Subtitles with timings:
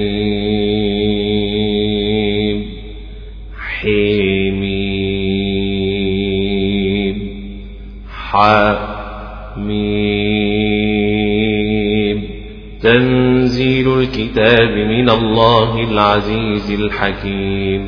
[14.05, 17.85] الكتاب من الله العزيز الحكيم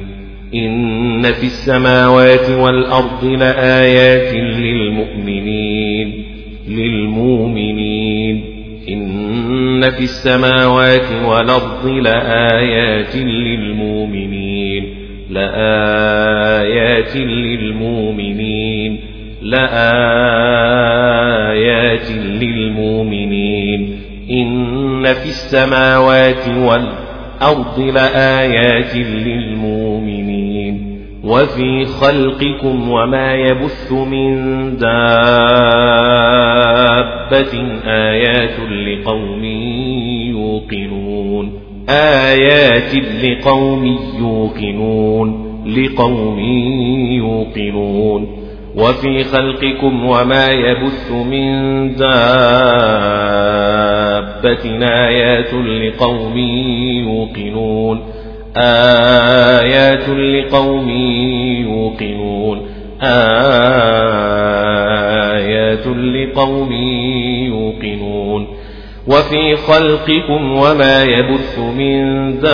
[0.54, 6.24] إن في السماوات والأرض لآيات للمؤمنين
[6.68, 8.44] للمؤمنين
[8.90, 14.84] إن في السماوات والأرض لآيات للمؤمنين
[15.30, 19.00] لآيات للمؤمنين
[19.42, 22.12] لآيات
[22.42, 23.87] للمؤمنين
[24.32, 34.34] إن في السماوات والأرض لآيات للمؤمنين وفي خلقكم وما يبث من
[34.78, 35.42] دابة
[37.88, 39.44] آيات لقوم
[40.32, 41.52] يوقنون
[41.90, 43.86] آيات لقوم
[44.20, 45.48] يوقنون
[45.78, 46.40] لقوم
[47.12, 48.28] يوقنون
[48.76, 53.67] وفي خلقكم وما يبث من دابة
[54.46, 56.38] ربتنا آيات لقوم
[57.08, 58.00] يوقنون
[58.58, 60.90] آيات لقوم
[61.62, 62.62] يوقنون
[65.54, 66.72] آيات لقوم
[67.48, 68.48] يوقنون
[69.08, 72.52] وفي خلقكم وما يبث من دابة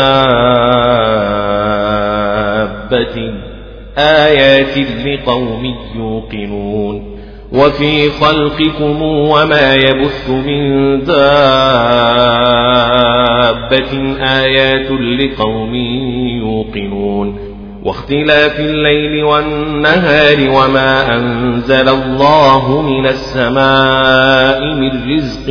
[3.98, 7.13] آيات لقوم يوقنون
[7.54, 10.64] وفي خلقكم وما يبث من
[11.04, 11.22] دابة
[14.22, 15.76] آيات لقوم
[16.40, 17.38] يوقنون
[17.84, 25.50] واختلاف الليل والنهار وما أنزل الله من السماء من رزق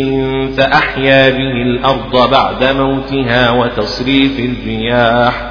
[0.57, 5.49] فأحيا به الأرض بعد موتها وتصريف الرياح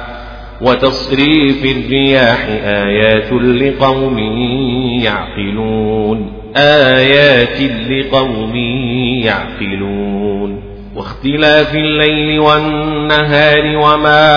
[0.60, 4.18] وتصريف الرياح آيات لقوم
[5.02, 8.56] يعقلون آيات لقوم
[9.24, 10.62] يعقلون
[10.96, 14.28] واختلاف الليل والنهار وما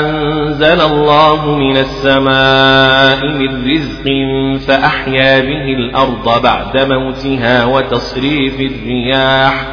[0.00, 4.04] أنزل الله من السماء من رزق
[4.68, 9.66] فأحيا به الأرض بعد موتها وتصريف الرياح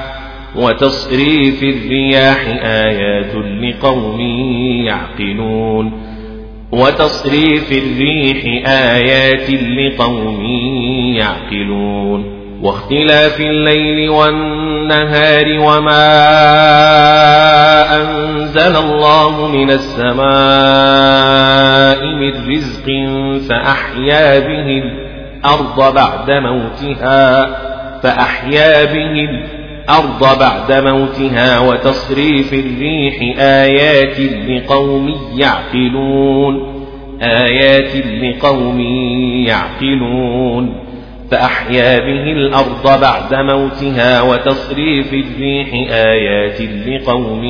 [0.56, 4.20] وتصريف الرياح آيات لقوم
[4.86, 6.11] يعقلون
[6.72, 10.46] وتصريف الريح آيات لقوم
[11.16, 16.26] يعقلون واختلاف الليل والنهار وما
[18.02, 22.86] أنزل الله من السماء من رزق
[23.50, 27.46] فأحيا به الأرض بعد موتها
[28.04, 36.82] فأحيا به الأرض الأرض بعد موتها وتصريف الريح آيات لقوم يعقلون
[37.22, 38.80] آيات لقوم
[39.48, 40.74] يعقلون
[41.32, 47.44] فأحيا به الأرض بعد موتها وتصريف الريح آيات لقوم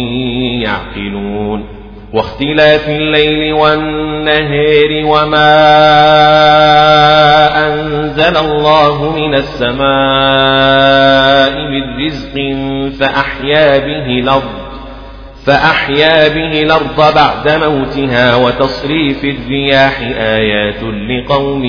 [0.63, 1.80] يعقلون
[2.13, 5.71] واختلاف الليل والنهار وما
[7.67, 12.33] أنزل الله من السماء من رزق
[12.99, 14.61] فأحيا به الأرض
[15.45, 21.65] فأحيا به الأرض بعد موتها وتصريف الرياح آيات لقوم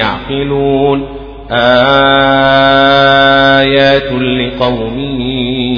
[0.00, 1.06] يعقلون
[1.50, 4.98] آيات لقوم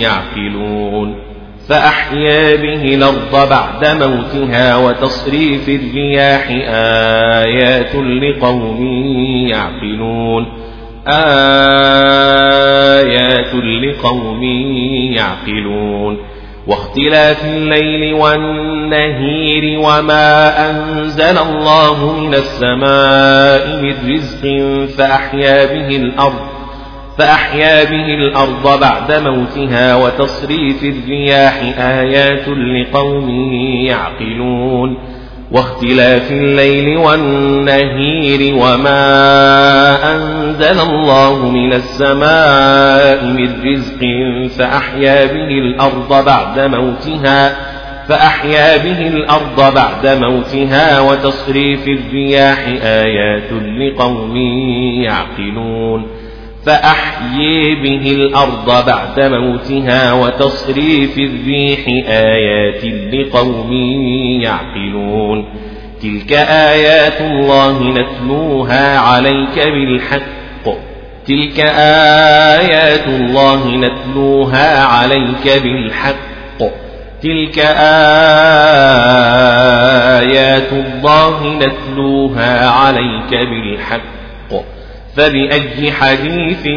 [0.02, 1.25] يعقلون
[1.68, 6.48] فأحيا به الأرض بعد موتها وتصريف الرياح
[7.46, 8.86] آيات لقوم
[9.48, 10.46] يعقلون
[11.08, 14.42] آيات لقوم
[15.16, 16.18] يعقلون
[16.66, 24.40] واختلاف الليل والنهير وما أنزل الله من السماء من رزق
[24.98, 26.55] فأحيا به الأرض
[27.18, 33.30] فأحيا به الأرض بعد موتها وتصريف الرياح آيات لقوم
[33.86, 34.98] يعقلون
[35.52, 39.04] واختلاف الليل والنهير وما
[40.16, 44.06] أنزل الله من السماء من رزق
[44.58, 47.56] فأحيا به الأرض بعد موتها
[48.08, 54.36] فأحيا به الأرض بعد موتها وتصريف الرياح آيات لقوم
[55.02, 56.25] يعقلون
[56.66, 61.78] فأحيي به الأرض بعد موتها وتصريف الريح
[62.08, 63.72] آيات لقوم
[64.42, 65.44] يعقلون
[66.02, 70.16] تلك آيات الله نتلوها عليك بالحق
[71.28, 76.16] تلك آيات الله نتلوها عليك بالحق
[77.22, 77.58] تلك
[78.58, 84.15] آيات الله نتلوها عليك بالحق
[85.16, 86.68] فبأي حديث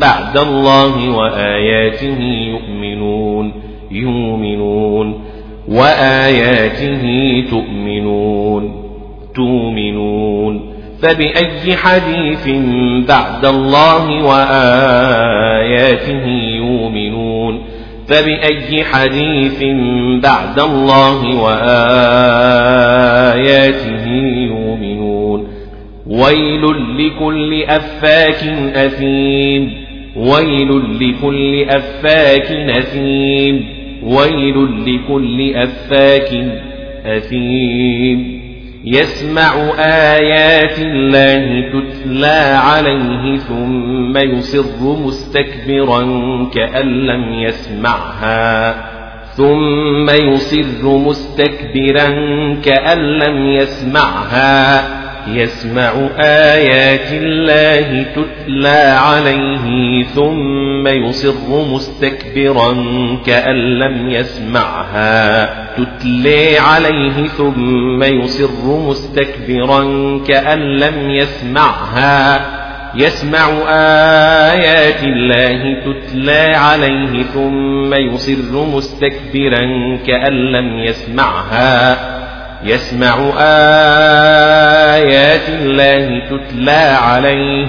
[0.00, 2.18] بعد الله وآياته
[2.50, 3.52] يؤمنون
[3.90, 5.24] يؤمنون
[5.68, 7.04] وآياته
[7.50, 8.72] تؤمنون
[9.34, 10.68] تؤمنون
[11.02, 12.48] فبأي حديث
[13.08, 16.26] بعد الله وآياته
[16.56, 17.60] يؤمنون
[18.08, 19.64] فبأي حديث
[20.22, 24.57] بعد الله وآياته يؤمنون
[26.08, 26.62] ويل
[26.98, 28.42] لكل أفاك
[28.76, 29.72] أثيم
[30.16, 33.64] ويل لكل أفاك أثيم
[34.02, 36.44] ويل لكل أفاك
[37.06, 38.38] أثيم
[38.84, 46.02] يسمع آيات الله تتلى عليه ثم يصر مستكبرا
[46.54, 48.74] كأن لم يسمعها
[49.36, 52.08] ثم يصر مستكبرا
[52.64, 55.90] كأن لم يسمعها يسمع
[56.24, 62.72] آيات الله تتلى عليه ثم يصر مستكبرا
[63.26, 65.44] كأن لم يسمعها
[65.76, 69.82] تتلى عليه ثم يصر مستكبرا
[70.28, 72.46] كأن لم يسمعها
[72.94, 73.48] يسمع
[74.52, 79.64] آيات الله تتلى عليه ثم يصر مستكبرا
[80.06, 81.98] كأن لم يسمعها
[82.64, 83.32] يسمع
[84.94, 87.68] آيات الله تتلى عليه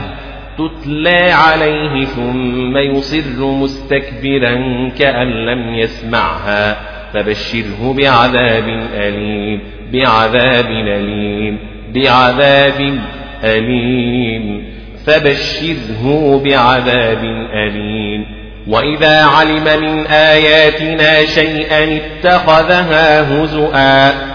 [0.57, 4.57] تتلى عليه ثم يصر مستكبرا
[4.99, 6.77] كأن لم يسمعها
[7.13, 9.61] فبشره بعذاب أليم
[9.93, 11.59] بعذاب أليم
[11.95, 12.99] بعذاب
[13.43, 14.65] أليم
[15.07, 18.25] فبشره بعذاب أليم
[18.67, 24.28] وإذا علم من آياتنا شيئا اتخذها هزؤا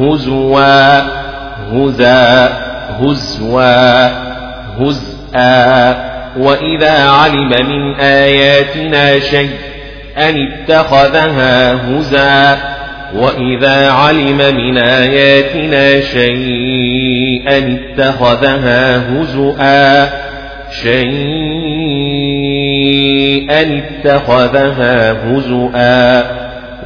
[0.00, 1.00] هزوا
[1.72, 2.48] هزا
[3.00, 4.06] هزوا
[4.78, 9.50] هزءا وإذا علم من آياتنا شيء
[10.18, 12.58] أن اتخذها هزا
[13.14, 20.08] وإذا علم من آياتنا شيء أن اتخذها هزؤا
[23.50, 26.24] أن اتخذها هزؤا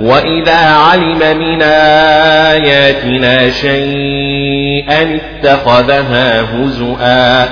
[0.01, 7.45] وإذا علم من آياتنا شيئا اتخذها هزؤا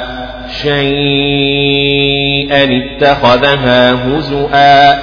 [0.63, 4.95] شيئا اتخذها هزؤا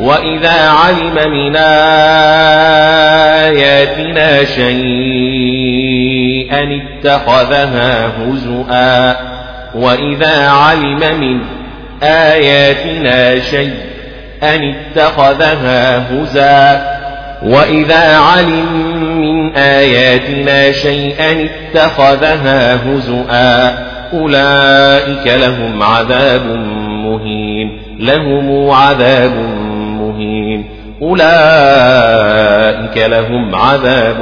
[0.00, 9.16] وإذا علم من آياتنا شيئا اتخذها هزؤا
[9.74, 11.40] وإذا علم من
[12.08, 13.82] آياتنا شيئا
[14.46, 16.91] اتخذها هزؤا
[17.44, 18.82] وإذا علم
[19.20, 23.68] من آياتنا شيئا اتخذها هزؤا
[24.14, 26.46] أولئك لهم عذاب
[26.88, 29.32] مهين لهم عذاب
[30.00, 30.64] مهين
[31.02, 34.20] أولئك لهم عذاب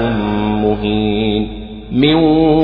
[0.63, 1.61] مهين
[1.93, 2.15] من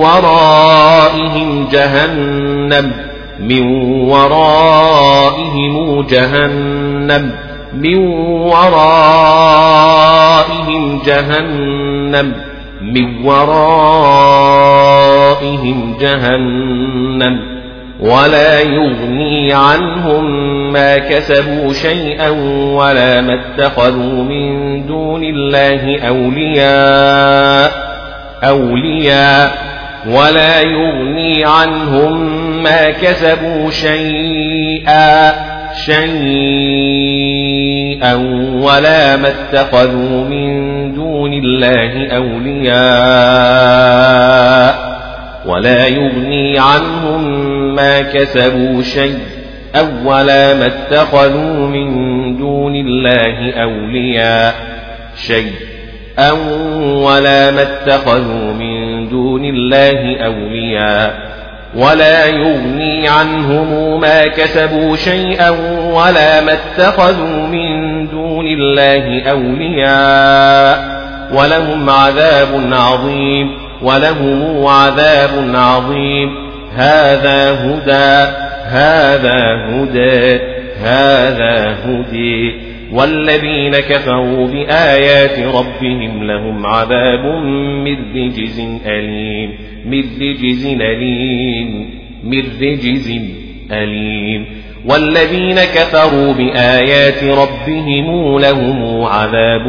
[0.01, 2.93] ورائهم جهنم
[3.41, 3.63] من
[4.11, 7.33] ورائهم جهنم
[7.77, 7.97] من
[8.47, 12.33] ورائهم جهنم
[12.83, 17.57] من ورائهم جهنم
[18.01, 20.33] ولا يغني عنهم
[20.73, 22.29] ما كسبوا شيئا
[22.75, 27.71] ولا ما اتخذوا من دون الله أولياء
[28.45, 29.66] أولياء
[30.07, 32.23] ولا يغني عنهم
[32.63, 35.33] ما كسبوا شيئا
[35.87, 38.15] شيئا
[38.55, 44.97] ولا ما اتخذوا من دون الله أولياء
[45.47, 49.37] ولا يغني عنهم ما كسبوا شيئا
[50.05, 51.93] ولا ما اتخذوا من
[52.37, 54.55] دون الله أولياء
[55.27, 56.31] شيئا
[57.03, 61.21] ولا ما اتخذوا من من دون الله أولياء
[61.75, 65.51] ولا يغني عنهم ما كسبوا شيئا
[65.95, 70.97] ولا ما اتخذوا من دون الله أولياء
[71.33, 73.51] ولهم عذاب عظيم
[73.83, 76.29] ولهم عذاب عظيم
[76.77, 78.33] هذا هدى
[78.67, 80.41] هذا هدى
[80.85, 87.25] هذا هدي والذين كفروا بآيات ربهم لهم عذاب
[87.85, 89.51] من رجز أليم
[89.85, 91.91] من رجز أليم
[92.25, 93.13] من رجز
[93.73, 94.47] أليم
[94.91, 99.67] والذين كفروا بآيات ربهم لهم عذاب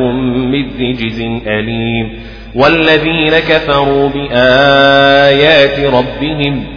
[0.52, 2.10] من رجز أليم
[2.56, 6.77] والذين كفروا بآيات ربهم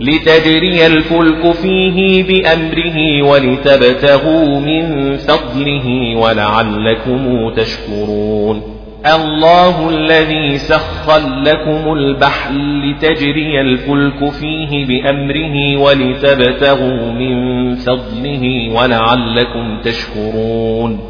[0.00, 8.62] لتجري الفلك فيه بأمره ولتبتغوا من فضله ولعلكم تشكرون
[9.14, 21.09] الله الذي سخر لكم البحر لتجري الفلك فيه بأمره ولتبتغوا من فضله ولعلكم تشكرون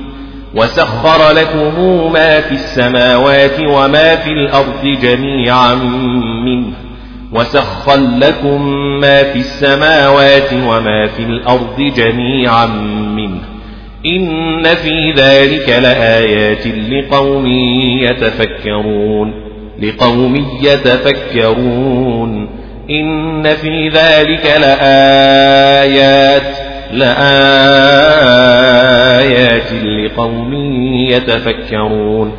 [0.55, 1.77] وسخر لكم
[2.13, 5.75] ما في السماوات وما في الأرض جميعا
[6.45, 6.73] منه
[7.33, 8.67] وسخر لكم
[9.01, 12.65] ما في السماوات وما في الأرض جميعا
[13.15, 13.41] منه
[14.05, 17.47] إن في ذلك لآيات لقوم
[18.01, 19.31] يتفكرون
[19.81, 22.49] لقوم يتفكرون
[22.89, 26.60] إن في ذلك لآيات
[26.93, 30.53] لآيات لقوم
[30.93, 32.31] يتفكرون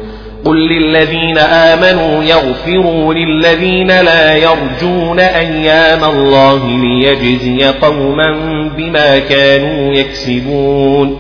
[0.45, 8.33] قل للذين آمنوا يغفروا للذين لا يرجون أيام الله ليجزي قوما
[8.77, 11.19] بما كانوا يكسبون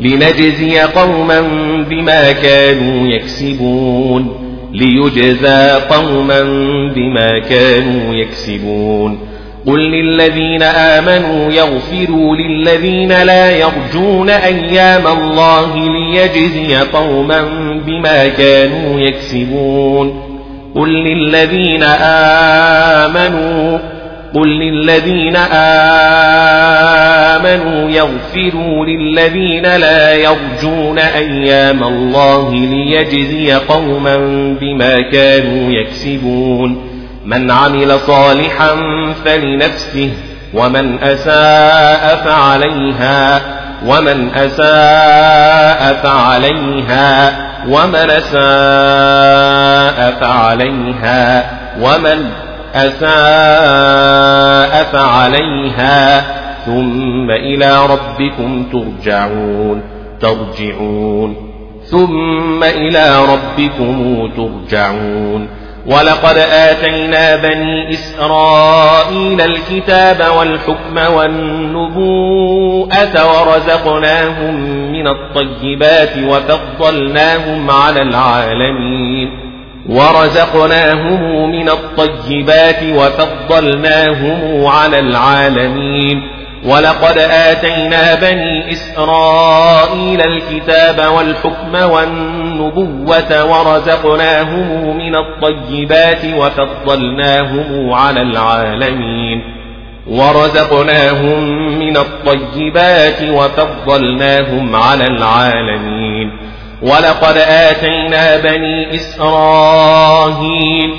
[0.00, 1.40] لنجزي قوما
[1.90, 4.36] بما كانوا يكسبون
[4.72, 6.42] ليجزى قوما
[6.96, 9.29] بما كانوا يكسبون
[9.66, 17.40] قل للذين آمنوا يغفروا للذين لا يرجون أيام الله ليجزي قوما
[17.86, 20.22] بما كانوا يكسبون
[20.74, 21.82] قل للذين
[23.02, 23.78] آمنوا
[24.34, 25.36] قل للذين
[27.36, 34.16] آمنوا يغفروا للذين لا يرجون أيام الله ليجزي قوما
[34.60, 36.89] بما كانوا يكسبون
[37.30, 38.68] من عمل صالحا
[39.24, 40.12] فلنفسه
[40.54, 43.40] ومن أساء فعليها
[43.86, 47.30] ومن أساء فعليها
[47.68, 51.42] ومن أساء فعليها
[51.80, 52.30] ومن
[52.74, 53.10] أساء
[54.92, 56.20] فعليها
[56.66, 59.82] ثم إلى ربكم ترجعون
[60.20, 61.36] ترجعون
[61.90, 71.90] ثم إلى ربكم ترجعون ولقد آتينا بني إسرائيل الكتاب والحكم والنبوءة
[73.40, 74.54] ورزقناهم
[74.92, 79.28] من الطيبات وفضلناهم على العالمين
[79.88, 86.22] ورزقناهم من الطيبات وفضلناهم على العالمين
[86.64, 99.42] ولقد آتينا بني إسرائيل الكتاب والحكم والنبوة ورزقناهم من الطيبات وفضلناهم على العالمين
[100.06, 101.48] ورزقناهم
[101.78, 106.30] من الطيبات وفضلناهم على العالمين
[106.82, 110.90] ولقد آتينا بني إسرائيل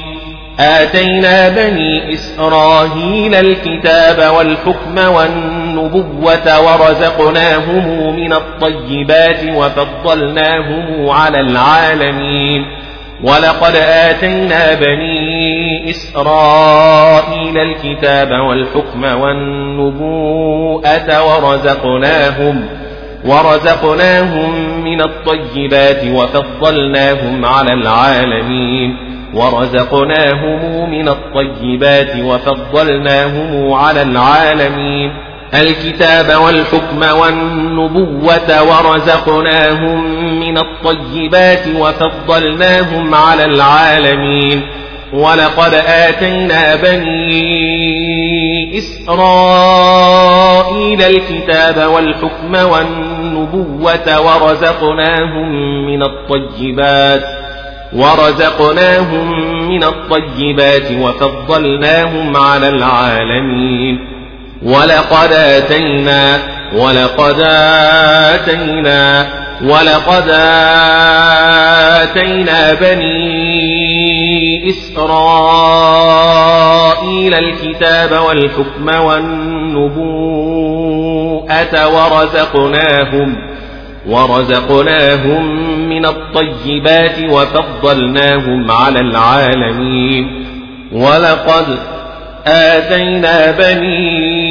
[0.61, 12.65] آتينا بني إسرائيل الكتاب والحكم والنبوة ورزقناهم من الطيبات وفضلناهم على العالمين
[13.23, 22.65] ولقد آتينا بني إسرائيل الكتاب والحكم والنبوءة ورزقناهم
[23.25, 35.11] ورزقناهم من الطيبات وفضلناهم على العالمين ورزقناهم من الطيبات وفضلناهم على العالمين
[35.53, 44.61] الكتاب والحكم والنبوة ورزقناهم من الطيبات وفضلناهم على العالمين
[45.13, 47.51] ولقد آتينا بني
[48.77, 55.51] إسرائيل الكتاب والحكم والنبوة ورزقناهم
[55.87, 57.40] من الطيبات
[57.93, 59.31] ورزقناهم
[59.69, 63.99] من الطيبات وفضلناهم على العالمين
[64.63, 66.39] ولقد آتينا
[66.75, 67.35] ولقد
[68.37, 69.27] آتينا
[69.63, 70.27] ولقد
[72.09, 73.41] آتينا بني
[74.69, 80.07] إسرائيل الكتاب والحكم والنبوءة
[81.87, 83.50] ورزقناهم
[84.07, 90.45] ورزقناهم من الطيبات وفضلناهم على العالمين
[90.91, 91.65] ولقد
[92.45, 94.41] آتينا بني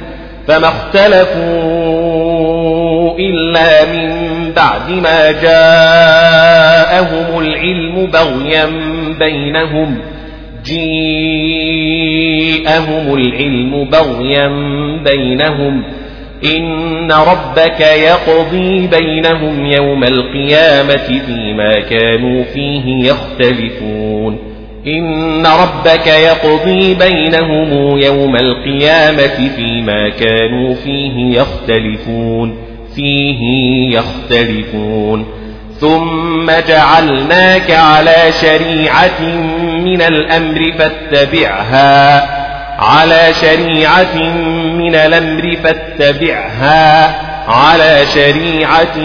[0.48, 8.66] فما اختلفوا إلا من بعد ما جاءهم العلم بغيا
[9.18, 9.98] بينهم
[10.64, 14.48] جيءهم العلم بغيا
[15.04, 15.82] بينهم
[16.44, 24.38] إن ربك يقضي بينهم يوم القيامة فيما كانوا فيه يختلفون
[24.86, 32.56] إن ربك يقضي بينهم يوم القيامة فيما كانوا فيه يختلفون
[32.96, 33.42] فيه
[33.96, 35.26] يختلفون
[35.80, 39.20] ثم جعلناك على شريعة
[39.84, 42.39] من الأمر فاتبعها
[42.80, 44.14] على شريعة
[44.74, 47.14] من الأمر فاتبعها
[47.48, 48.96] على شريعة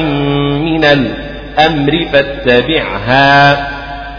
[0.63, 3.67] من الأمر فاتبعها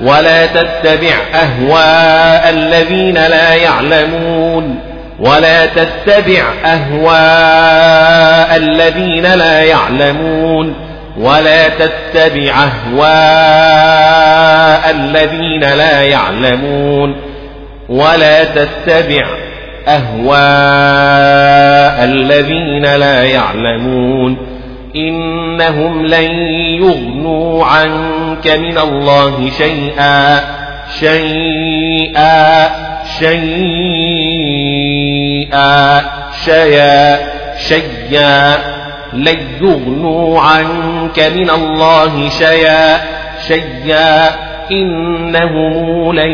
[0.02, 4.78] ولا تتبع أهواء الذين لا يعلمون
[5.18, 10.74] ولا تتبع أهواء الذين لا يعلمون
[11.18, 17.16] ولا تتبع أهواء الذين لا يعلمون
[17.88, 19.26] ولا تتبع
[19.88, 24.36] أهواء الذين لا يعلمون
[24.96, 26.30] إنهم لن
[26.82, 30.40] يغنوا عنك من الله شيئا
[31.00, 32.68] شيئا
[33.18, 36.00] شيئا
[36.44, 37.18] شيئا
[37.68, 38.56] شيئا
[39.12, 42.98] لن يغنوا عنك من الله شيئا
[43.48, 46.30] شيئا إنهم لن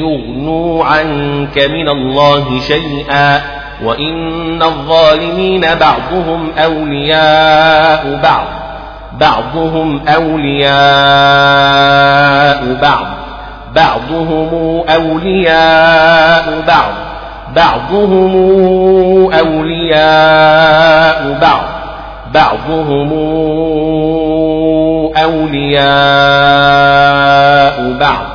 [0.00, 3.40] يغنوا عنك من الله شيئا
[3.84, 8.44] وإن الظالمين بعضهم أولياء بعض
[9.20, 13.06] بعضهم أولياء بعض
[13.76, 16.92] بعضهم أولياء بعض
[17.54, 18.32] بعضهم
[19.32, 21.79] أولياء بعض
[22.34, 23.12] بعضهم
[25.16, 28.26] أولياء بعض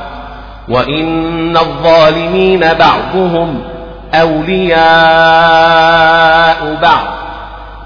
[0.68, 3.60] وإن الظالمين بعضهم
[4.14, 7.04] أولياء بعض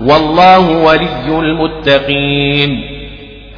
[0.05, 2.71] والله ولي المتقين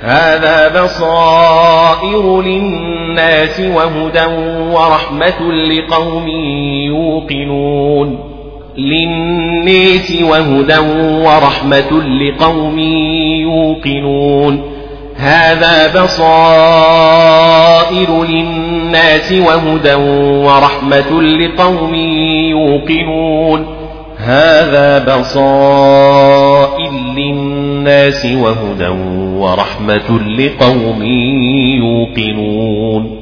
[0.03, 4.27] هذا بصائر للناس وهدى
[4.75, 6.29] ورحمة لقوم
[6.89, 8.32] يوقنون
[8.79, 10.79] للناس وهدى
[11.25, 12.79] ورحمة لقوم
[13.43, 14.73] يوقنون
[15.17, 19.95] هذا بصائر للناس وهدى
[20.47, 21.95] ورحمة لقوم
[22.51, 23.67] يوقنون
[24.19, 28.89] هذا بصائر للناس وهدى
[29.41, 31.03] ورحمة لقوم
[31.79, 33.22] يوقنون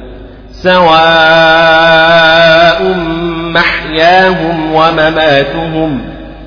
[0.63, 2.83] سواء
[3.53, 6.01] محياهم ومماتهم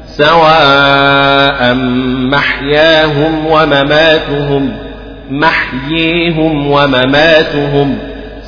[0.07, 1.74] سواء
[2.31, 4.72] محياهم ومماتهم
[5.31, 7.98] محييهم ومماتهم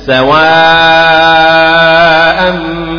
[0.05, 2.53] سواء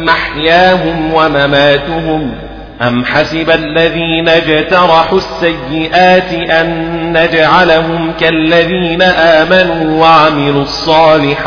[0.05, 2.33] محياهم ومماتهم
[2.83, 6.69] أم حسب الذين اجترحوا السيئات أن
[7.12, 11.38] نجعلهم كالذين آمنوا وعملوا الصالحات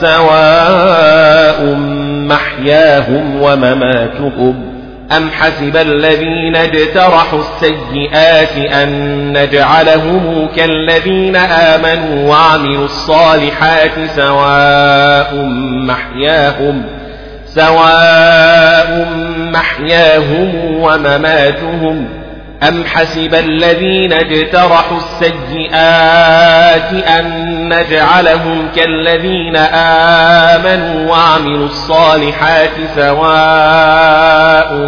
[0.00, 1.74] سواء
[2.28, 4.72] محياهم ومماتهم
[5.16, 8.92] أم حسب الذين اجترحوا السيئات أن
[9.38, 15.44] نجعلهم كالذين آمنوا وعملوا الصالحات سواء
[15.86, 16.82] محياهم
[17.54, 19.06] سواء
[19.52, 22.08] محياهم ومماتهم
[22.68, 29.56] أم حسب الذين اجترحوا السيئات أن نجعلهم كالذين
[30.56, 34.86] آمنوا وعملوا الصالحات سواء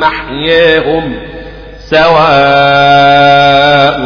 [0.00, 1.16] محياهم
[1.90, 3.98] سواء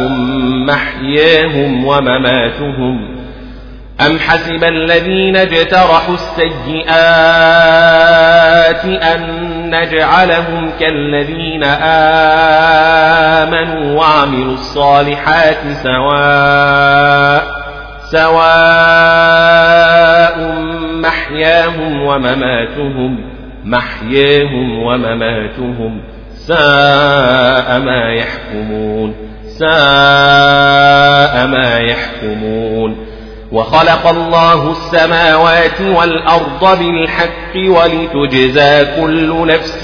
[0.67, 3.10] محياهم ومماتهم
[4.05, 9.21] أم حسب الذين اجترحوا السيئات أن
[9.75, 11.63] نجعلهم كالذين
[13.43, 17.45] آمنوا وعملوا الصالحات سواء
[18.11, 20.51] سواء
[21.01, 23.25] محياهم ومماتهم
[23.63, 26.01] محياهم ومماتهم
[26.47, 29.15] ساء ما يحكمون
[29.59, 33.00] ساء ما يحكمون
[33.51, 39.83] وخلق الله السماوات والأرض بالحق ولتجزى كل نفس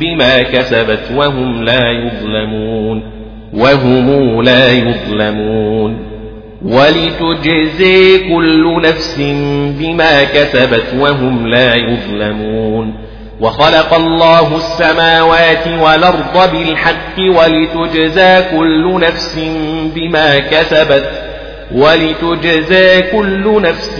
[0.00, 3.02] بما كسبت وهم لا يظلمون
[3.54, 5.98] وهم لا يظلمون
[6.62, 9.16] ولتجزي كل نفس
[9.78, 12.94] بما كسبت وهم لا يظلمون
[13.40, 19.38] وخلق الله السماوات والأرض بالحق ولتجزى كل نفس
[19.94, 21.27] بما كسبت
[21.74, 23.96] ولتجزى كل نفس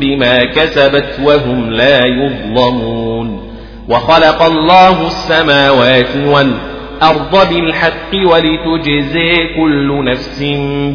[0.00, 3.52] بما كسبت وهم لا يظلمون
[3.88, 10.40] وخلق الله السماوات والأرض بالحق ولتجزى كل نفس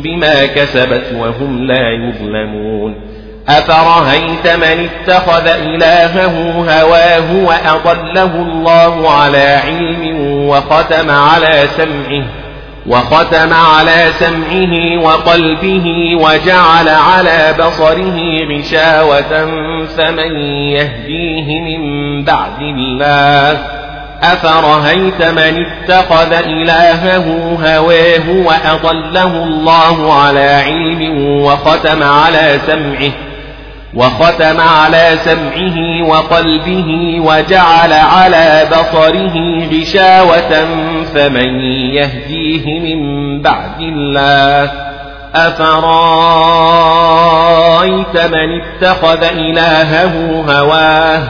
[0.04, 2.96] بما كسبت وهم لا يظلمون
[3.48, 6.38] أفرهيت من اتخذ إلهه
[6.72, 12.24] هواه وأضله الله على علم وختم على سمعه
[12.88, 18.20] وختم على سمعه وقلبه وجعل على بصره
[18.52, 19.46] غشاوة
[19.98, 20.36] فمن
[20.74, 23.62] يهديه من بعد الله
[24.24, 27.28] أفرهيت من اتخذ إلهه
[27.66, 33.12] هواه وأضله الله على علم وختم على سمعه
[33.96, 40.66] وختم على سمعه وقلبه وجعل على بصره غشاوة
[41.16, 41.60] فمن
[41.96, 44.72] يهديه من بعد الله
[45.36, 45.68] أفرايت
[48.32, 51.24] من اتخذ إلهه هواه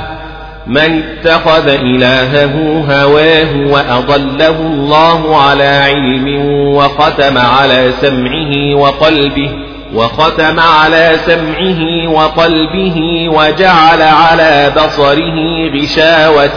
[0.68, 9.50] من اتخذ إلهه هواه وأضله الله على علم وختم على سمعه وقلبه
[9.94, 15.40] وختم على سمعه وقلبه وجعل على بصره
[15.76, 16.56] غشاوة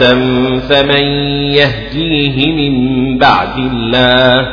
[0.69, 1.03] فمن
[1.51, 2.71] يهديه من
[3.17, 4.45] بعد الله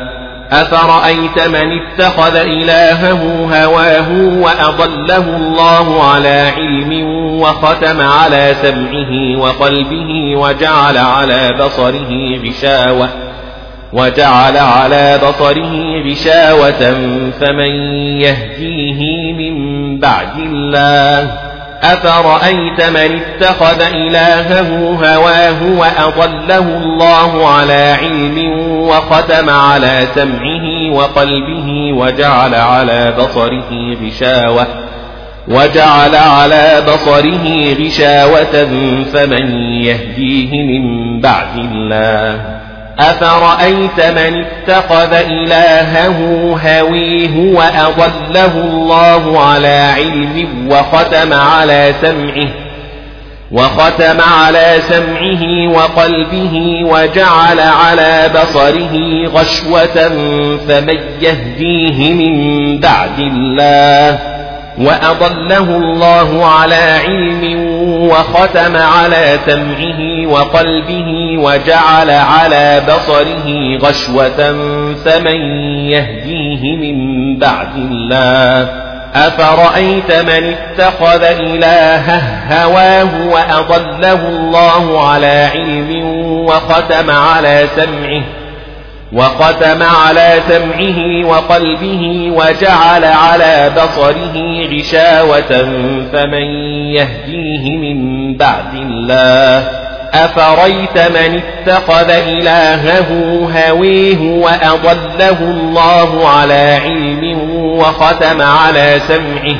[0.50, 3.22] أفرأيت من اتخذ إلهه
[3.64, 7.06] هواه وأضله الله على علم
[7.40, 13.08] وختم على سمعه وقلبه وجعل على بصره غشاوة
[13.92, 16.94] وجعل على بصره غشاوة
[17.40, 21.32] فمن يهديه من بعد الله
[21.82, 24.70] أفرأيت من اتخذ إلهه
[25.04, 34.66] هواه وأضله الله على علم وختم على سمعه وقلبه وجعل على بصره غشاوة
[35.48, 38.68] وجعل على بصره غشاوة
[39.14, 42.58] فمن يهديه من بعد الله
[43.00, 46.18] أفرأيت من اتخذ إلهه
[46.66, 52.48] هويه وأضله الله على علم وختم على سمعه
[53.52, 58.96] وختم على سمعه وقلبه وجعل على بصره
[59.28, 60.08] غشوة
[60.68, 64.18] فمن يهديه من بعد الله
[64.78, 74.36] وأضله الله على علم وختم على سمعه وقلبه وجعل على بصره غشوة
[75.04, 75.40] فمن
[75.90, 76.98] يهديه من
[77.38, 78.68] بعد الله
[79.14, 82.22] أفرأيت من اتخذ إلهه
[82.54, 86.04] هواه وأضله الله على علم
[86.46, 88.22] وختم على سمعه
[89.12, 95.50] وختم على سمعه وقلبه وجعل على بصره غشاوة
[96.12, 96.44] فمن
[96.94, 99.70] يهديه من بعد الله
[100.14, 103.10] أفريت من اتخذ إلهه
[103.68, 109.56] هويه وأضله الله على علم وختم على سمعه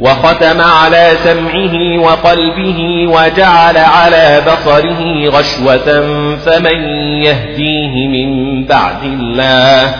[0.00, 6.04] وختم على سمعه وقلبه وجعل على بصره غشوة
[6.46, 6.78] فمن
[7.22, 9.94] يهديه من بعد الله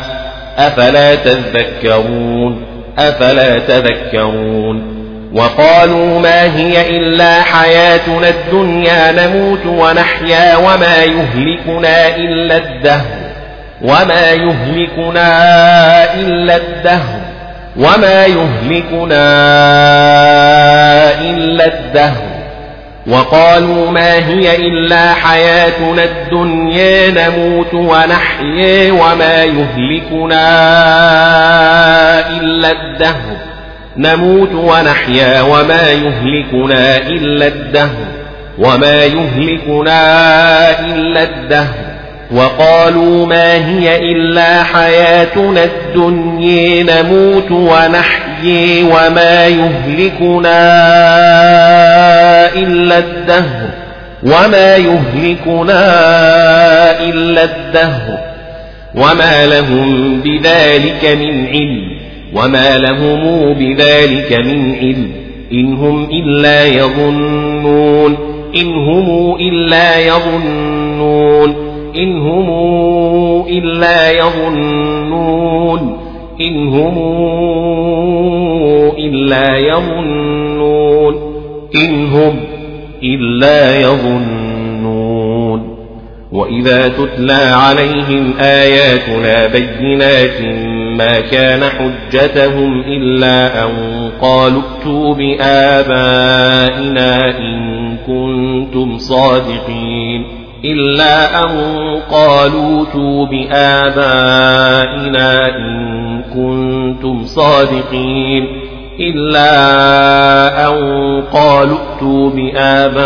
[0.58, 2.62] أفلا تذكرون
[2.98, 4.96] أفلا تذكرون
[5.34, 13.32] وقالوا ما هي إلا حياتنا الدنيا نموت ونحيا وما يهلكنا إلا الدهر
[13.82, 15.44] وما يهلكنا
[16.14, 17.25] إلا الدهر
[17.76, 19.26] وما يهلكنا
[21.20, 22.22] إلا الدهر
[23.06, 30.58] وقالوا ما هي إلا حياتنا الدنيا نموت ونحيا وما يهلكنا
[32.40, 33.36] إلا الدهر
[33.96, 38.06] نموت ونحيا وما يهلكنا إلا الدهر
[38.58, 40.00] وما يهلكنا
[40.80, 41.85] إلا الدهر
[42.32, 50.68] وقالوا ما هي إلا حياتنا الدنيا نموت ونحيي وما يهلكنا
[52.54, 53.68] إلا الدهر
[54.22, 55.90] وما يهلكنا
[57.00, 58.18] إلا الدهر
[58.94, 61.96] وما لهم بذلك من علم
[62.34, 65.10] وما لهم بذلك من علم
[65.52, 68.18] إن هم إلا يظنون
[68.56, 71.65] إن هم إلا يظنون
[71.98, 72.48] إن هم
[73.48, 75.96] إلا يظنون
[76.40, 76.98] إن هم
[78.98, 81.16] إلا يظنون
[81.76, 82.36] إن هم
[83.02, 85.76] إلا يظنون
[86.32, 90.40] وإذا تتلى عليهم آياتنا بينات
[90.98, 93.70] ما كان حجتهم إلا أن
[94.22, 101.58] قالوا ائتوا بآبائنا إن كنتم صادقين إلا أن
[102.10, 105.96] قالوا توب آبائنا إن
[106.34, 108.48] كنتم صادقين
[109.00, 109.48] إلا
[110.68, 112.98] أن قالوا ائتوا بآبائنا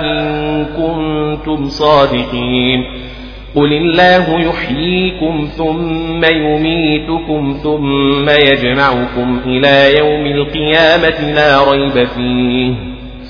[0.00, 0.20] إن
[0.66, 2.84] كنتم صادقين
[3.56, 12.74] قل الله يحييكم ثم يميتكم ثم يجمعكم إلى يوم القيامة لا ريب فيه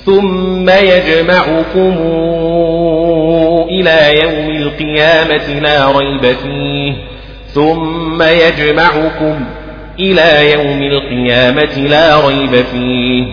[0.05, 1.97] ثم يجمعكم
[3.69, 6.93] إلى يوم القيامة لا ريب فيه
[7.47, 9.45] ثم يجمعكم
[9.99, 13.23] إلى يوم القيامة لا ريب فيه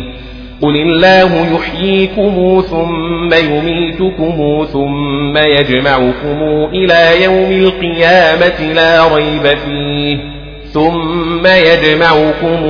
[0.62, 10.37] قل الله يحييكم ثم يميتكم ثم يجمعكم إلى يوم القيامة لا ريب فيه
[10.74, 12.64] ثم يجمعكم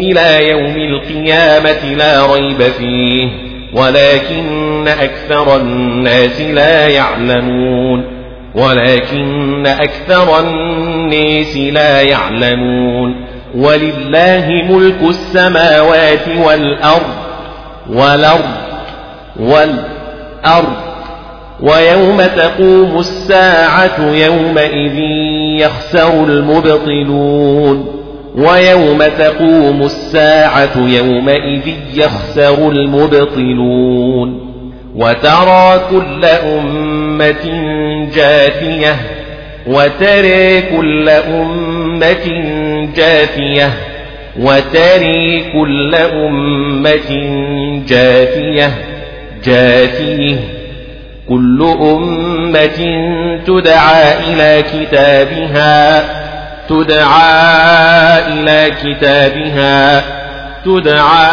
[0.00, 3.28] إلى يوم القيامة لا ريب فيه
[3.72, 8.04] ولكن أكثر الناس لا يعلمون
[8.54, 13.14] ولكن أكثر الناس لا يعلمون
[13.54, 17.14] ولله ملك السماوات والأرض
[17.92, 18.54] والأرض
[19.40, 20.87] والأرض
[21.62, 24.98] ويوم تقوم الساعة يومئذ
[25.62, 27.94] يخسر المبطلون
[28.36, 34.48] ويوم تقوم الساعة يومئذ يخسر المبطلون
[34.96, 37.64] وترى كل أمة
[38.16, 38.96] جاثية
[39.66, 42.26] وترى كل أمة
[42.96, 43.72] جاثية
[44.40, 47.10] وتري كل أمة
[47.88, 48.70] جاثية
[49.44, 50.57] جاثيه
[51.28, 53.00] كل أمة
[53.46, 56.00] تدعى إلى كتابها
[56.68, 57.58] تدعى
[58.32, 60.02] إلى كتابها
[60.64, 61.28] تدعى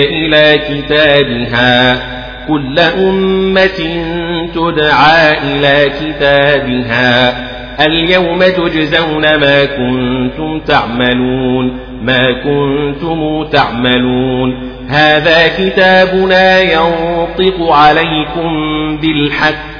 [0.04, 2.15] إلى كتابها
[2.48, 4.06] كل أمة
[4.54, 7.46] تدعى إلى كتابها
[7.86, 18.56] اليوم تجزون ما كنتم تعملون ما كنتم تعملون هذا كتابنا ينطق عليكم
[19.00, 19.76] بالحق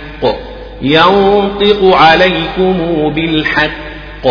[0.83, 2.79] ينطق عليكم
[3.15, 4.27] بالحق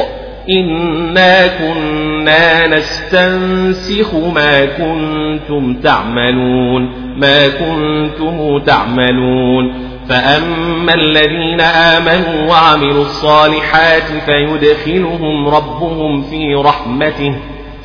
[0.50, 9.74] إنا كنا نستنسخ ما كنتم تعملون ما كنتم تعملون
[10.10, 17.36] فأما الذين آمنوا وعملوا الصالحات فيدخلهم ربهم في رحمته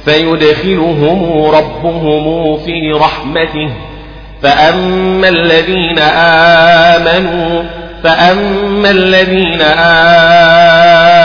[0.05, 3.71] فيدخلهم ربهم في رحمته
[4.43, 7.63] فأما الذين آمنوا
[8.03, 11.10] فأما الذين آمنوا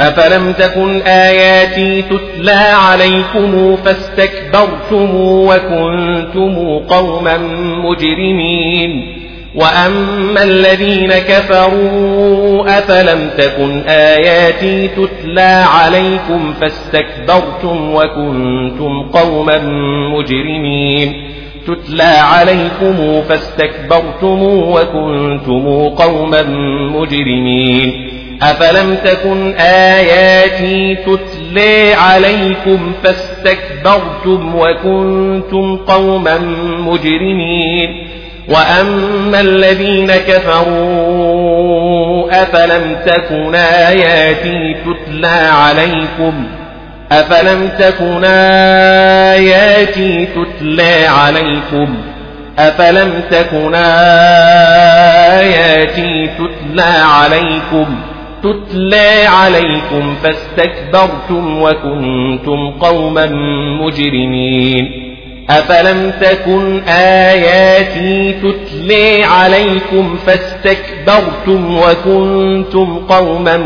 [0.00, 7.38] أفلم تكن آياتي تتلى عليكم فاستكبرتم وكنتم قوما
[7.84, 9.18] مجرمين
[9.54, 19.58] وأما الذين كفروا أفلم تكن آياتي تتلى عليكم فاستكبرتم وكنتم قوما
[20.18, 21.22] مجرمين
[21.66, 26.42] تتلى عليكم فاستكبرتم وكنتم قوما
[26.92, 28.08] مجرمين
[28.42, 36.38] أفلم تكن آياتي تتلي عليكم فاستكبرتم وكنتم قوما
[36.78, 38.08] مجرمين
[38.48, 46.46] وأما الذين كفروا أفلم تكن آياتي تتلى عليكم
[47.12, 51.96] أفلم تكن آياتي تتلى عليكم
[52.58, 53.74] أفلم تكن
[55.34, 57.96] آياتي تتلى عليكم
[58.42, 63.26] تتلى عليكم فاستكبرتم وكنتم قوما
[63.80, 65.04] مجرمين
[65.50, 73.56] أفلم تكن آياتي تتلى عليكم فاستكبرتم وكنتم قوما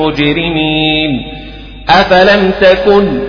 [0.00, 1.22] مجرمين
[1.88, 3.20] أفلم تكن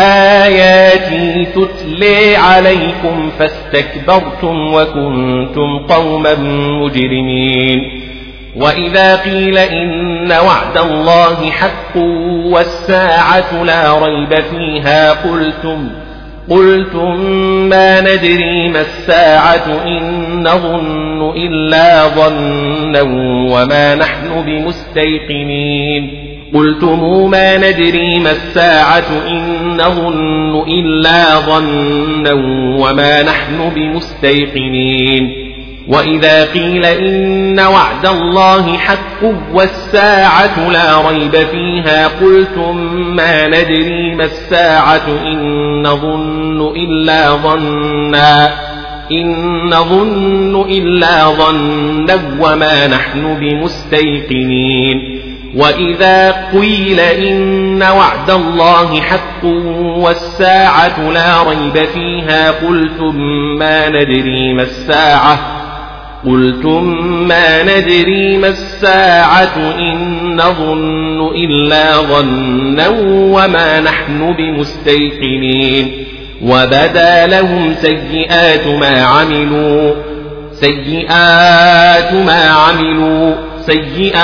[0.00, 6.34] آياتي تتلى عليكم فاستكبرتم وكنتم قوما
[6.82, 8.07] مجرمين
[8.60, 11.96] وإذا قيل إن وعد الله حق
[12.46, 15.88] والساعة لا ريب فيها قلتم
[16.50, 17.20] قلتم
[17.68, 20.02] ما ندري ما الساعة إن
[20.48, 23.00] نظن إلا ظنا
[23.52, 26.10] وما نحن بمستيقنين
[26.54, 29.42] قلتم ما ندري ما الساعة إن
[29.76, 32.32] نظن إلا ظنا
[32.80, 35.48] وما نحن بمستيقنين
[35.88, 39.24] وإذا قيل إن وعد الله حق
[39.54, 42.76] والساعة لا ريب فيها قلتم
[43.16, 48.54] ما ندري ما الساعة إن نظن إلا ظنا
[49.12, 55.20] إن نظن إلا ظنا وما نحن بمستيقنين
[55.56, 59.44] وإذا قيل إن وعد الله حق
[59.96, 63.16] والساعة لا ريب فيها قلتم
[63.58, 65.57] ما ندري ما الساعة
[66.26, 66.84] قلتم
[67.28, 76.04] ما ندري ما الساعة إن نظن إلا ظنا وما نحن بمستيقنين
[76.42, 79.94] وبدا لهم سيئات ما عملوا
[80.60, 83.34] سيئات ما عملوا
[83.66, 84.18] سيئات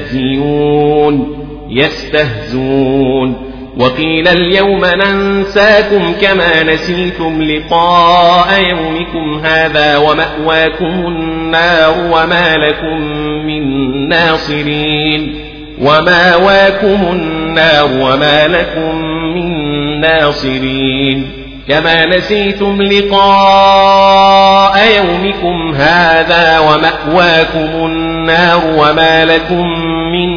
[1.70, 3.49] يستهزون, يستهزئون
[3.80, 13.01] وقيل اليوم ننساكم كما نسيتم لقاء يومكم هذا ومأواكم النار وما لكم
[13.45, 15.36] من ناصرين
[15.82, 18.95] وماواكم النار وما لكم
[19.36, 21.30] من ناصرين
[21.69, 29.67] كما نسيتم لقاء يومكم هذا ومأواكم النار وما لكم
[30.11, 30.27] من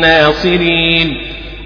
[0.00, 1.16] ناصرين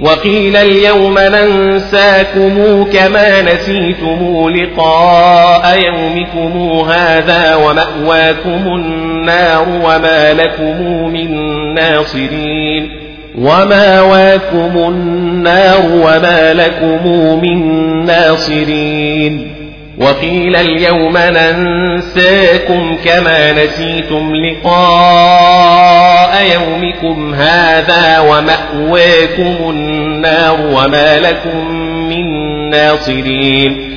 [0.01, 11.35] وقيل اليوم ننساكم كما نسيتم لقاء يومكم هذا ومأواكم النار وما لكم من
[11.75, 12.91] ناصرين
[13.39, 17.07] وماواكم النار وما لكم
[17.43, 17.67] من
[18.05, 19.53] ناصرين
[20.01, 31.73] وقيل اليوم ننساكم كما نسيتم لقاء لقاء يومكم هذا ومأواكم النار وما لكم
[32.09, 33.93] من ناصرين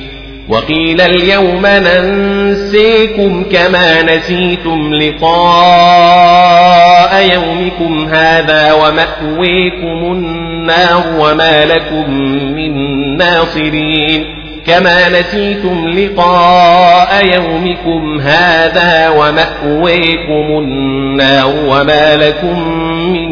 [0.48, 12.10] وقيل اليوم ننسيكم كما نسيتم لقاء يومكم هذا ومأويكم النار وما لكم
[12.56, 22.68] من ناصرين كما نسيتم لقاء يومكم هذا ومأويكم النار وما لكم
[23.12, 23.30] من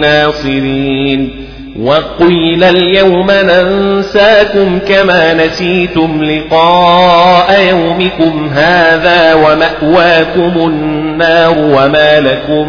[0.00, 1.46] ناصرين
[1.80, 12.68] وقيل اليوم ننساكم كما نسيتم لقاء يومكم هذا ومأواكم النار وما لكم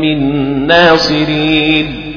[0.00, 2.07] من ناصرين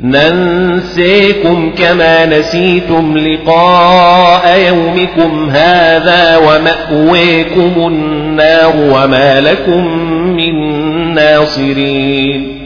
[0.00, 9.86] ننسيكم كما نسيتم لقاء يومكم هذا ومأويكم النار وما لكم
[10.26, 10.74] من
[11.14, 12.58] ناصرين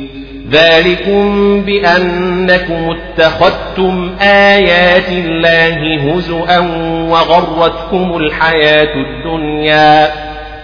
[0.51, 6.59] ذلكم بأنكم اتخذتم آيات الله هزؤا
[7.11, 10.09] وغرتكم الحياة الدنيا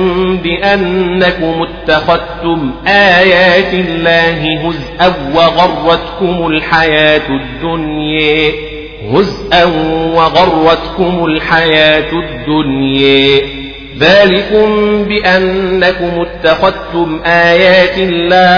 [0.43, 8.51] بأنكم اتخذتم آيات الله هزءا وغرتكم الحياة الدنيا
[9.13, 9.63] هزءا
[10.15, 13.41] وغرتكم الحياة الدنيا
[13.99, 14.69] ذلكم
[15.03, 18.53] بأنكم اتخذتم آيات الله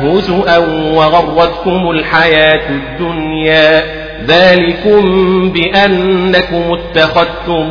[0.00, 0.58] هزءا
[0.96, 5.00] وغرتكم الحياة الدنيا ذلكم
[5.52, 7.70] بأنكم اتخذتم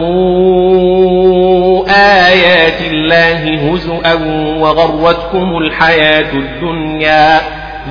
[1.89, 4.13] آيات الله هزؤا
[4.59, 7.39] وغرتكم الحياة الدنيا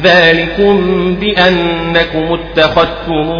[0.03, 0.77] ذلكم
[1.21, 3.31] بأنكم اتخذتم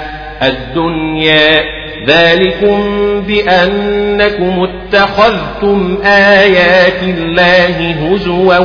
[0.42, 1.62] الدنيا
[2.06, 2.80] ذلكم
[3.20, 8.58] بأنكم اتخذتم آيات الله هزوا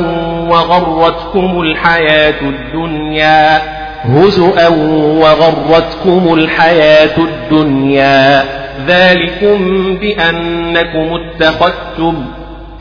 [0.50, 3.58] وغرتكم الحياة الدنيا
[4.02, 4.68] هزؤا
[5.20, 8.44] وغرتكم الحياة الدنيا
[8.88, 9.60] ذلكم
[9.96, 12.24] بأنكم اتخذتم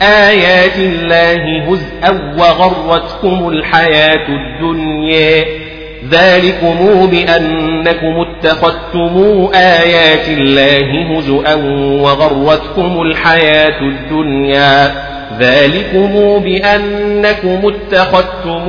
[0.02, 5.46] آيات الله هزءا وغرتكم الحياة الدنيا
[6.12, 11.54] ذلكم بأنكم اتخذتم آيات الله هزؤا
[12.04, 15.05] وغرتكم الحياة الدنيا
[15.40, 18.66] ذلكم بأنكم اتخذتم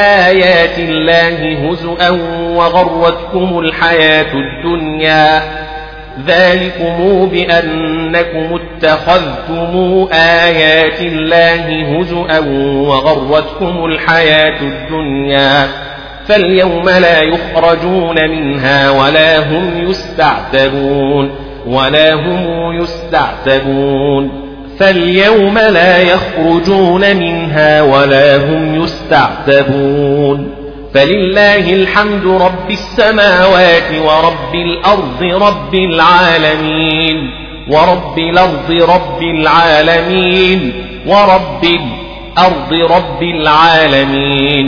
[0.00, 2.10] آيات الله هزؤا
[2.56, 5.40] وغرتكم الحياة الدنيا
[6.26, 10.08] ذلكم بأنكم اتخذتم
[10.44, 12.38] آيات الله هزؤا
[12.86, 15.68] وغرتكم الحياة الدنيا
[16.26, 21.30] فاليوم لا يخرجون منها ولا هم يستعتبون
[21.66, 24.41] ولا هم يستعتبون
[24.82, 30.54] فاليوم لا يخرجون منها ولا هم يستعتبون
[30.94, 37.16] فلله الحمد رب السماوات ورب الأرض رب العالمين
[37.70, 40.72] ورب الأرض رب العالمين
[41.06, 44.66] ورب الأرض رب العالمين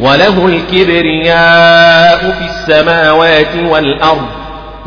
[0.00, 4.37] وله الكبرياء في السماوات والأرض